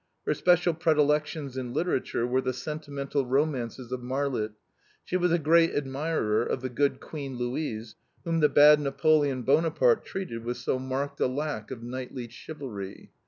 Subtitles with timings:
[0.25, 4.53] Her special predilections in literature were the sentimental romances of Marlitt;
[5.05, 7.93] she was a great admirer of the good Queen Louise,
[8.23, 13.11] whom the bad Napoleon Buonaparte treated with so marked a lack of knightly chivalry.